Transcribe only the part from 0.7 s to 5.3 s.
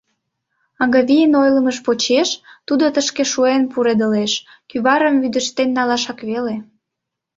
Агавийын ойлымыж почеш, тудо тышке шуэн пуредылеш, кӱварым